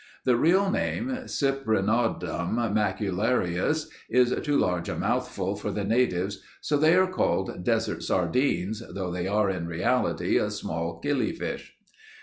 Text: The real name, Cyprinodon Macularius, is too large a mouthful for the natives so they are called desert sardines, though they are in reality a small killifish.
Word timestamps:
The 0.25 0.35
real 0.35 0.71
name, 0.71 1.09
Cyprinodon 1.27 2.53
Macularius, 2.73 3.85
is 4.09 4.33
too 4.41 4.57
large 4.57 4.89
a 4.89 4.95
mouthful 4.97 5.55
for 5.55 5.69
the 5.69 5.83
natives 5.83 6.41
so 6.59 6.75
they 6.75 6.95
are 6.95 7.05
called 7.05 7.63
desert 7.63 8.01
sardines, 8.01 8.81
though 8.95 9.11
they 9.11 9.27
are 9.27 9.51
in 9.51 9.67
reality 9.67 10.37
a 10.37 10.49
small 10.49 10.99
killifish. 11.03 11.73